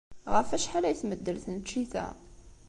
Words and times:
Ɣef 0.33 0.49
wacḥal 0.51 0.83
ay 0.85 0.95
tmeddel 0.97 1.37
tneččit-nni? 1.45 2.05